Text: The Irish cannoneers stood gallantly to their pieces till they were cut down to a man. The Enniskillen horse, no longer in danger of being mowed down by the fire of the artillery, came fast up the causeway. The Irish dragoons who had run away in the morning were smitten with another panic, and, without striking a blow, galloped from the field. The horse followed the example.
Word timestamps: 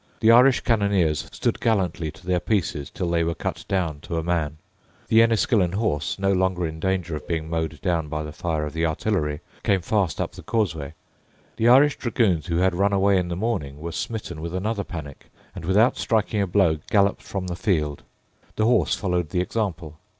The 0.19 0.31
Irish 0.31 0.61
cannoneers 0.61 1.29
stood 1.31 1.59
gallantly 1.59 2.09
to 2.09 2.25
their 2.25 2.39
pieces 2.39 2.89
till 2.89 3.07
they 3.11 3.23
were 3.23 3.35
cut 3.35 3.63
down 3.67 3.99
to 3.99 4.17
a 4.17 4.23
man. 4.23 4.57
The 5.09 5.21
Enniskillen 5.21 5.73
horse, 5.73 6.17
no 6.17 6.31
longer 6.31 6.65
in 6.65 6.79
danger 6.79 7.15
of 7.15 7.27
being 7.27 7.47
mowed 7.47 7.79
down 7.81 8.07
by 8.07 8.23
the 8.23 8.31
fire 8.31 8.65
of 8.65 8.73
the 8.73 8.83
artillery, 8.83 9.41
came 9.61 9.81
fast 9.81 10.19
up 10.19 10.31
the 10.31 10.41
causeway. 10.41 10.95
The 11.57 11.67
Irish 11.69 11.97
dragoons 11.99 12.47
who 12.47 12.57
had 12.57 12.73
run 12.73 12.93
away 12.93 13.19
in 13.19 13.27
the 13.27 13.35
morning 13.35 13.77
were 13.77 13.91
smitten 13.91 14.41
with 14.41 14.55
another 14.55 14.83
panic, 14.83 15.27
and, 15.53 15.65
without 15.65 15.97
striking 15.97 16.41
a 16.41 16.47
blow, 16.47 16.79
galloped 16.89 17.21
from 17.21 17.45
the 17.45 17.55
field. 17.55 18.01
The 18.55 18.65
horse 18.65 18.95
followed 18.95 19.29
the 19.29 19.41
example. 19.41 19.99